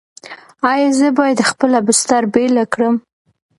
[0.71, 2.95] ایا زه باید خپله بستر بیله کړم؟